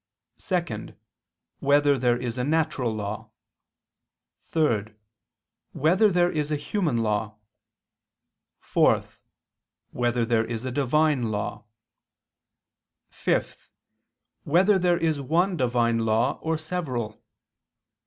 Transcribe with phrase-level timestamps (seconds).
[0.39, 0.97] (2)
[1.59, 3.29] Whether there is a natural law?
[4.39, 4.85] (3)
[5.73, 7.35] Whether there is a human law?
[8.61, 9.03] (4)
[9.91, 11.65] Whether there is a Divine law?
[13.11, 13.69] (5)
[14.43, 17.21] Whether there is one Divine law, or several?